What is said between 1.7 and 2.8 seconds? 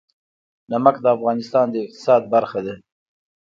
د اقتصاد برخه ده.